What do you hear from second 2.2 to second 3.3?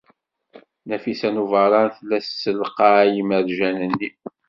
tessalqay